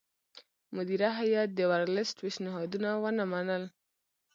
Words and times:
مدیره 0.75 1.09
هیات 1.19 1.49
د 1.55 1.59
ورلسټ 1.71 2.15
پېشنهادونه 2.25 2.89
ونه 3.03 3.23
منل. 3.31 3.63